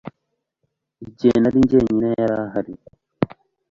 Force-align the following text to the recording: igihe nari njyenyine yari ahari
igihe 1.05 1.33
nari 1.39 1.57
njyenyine 1.63 2.07
yari 2.19 2.35
ahari 2.43 2.73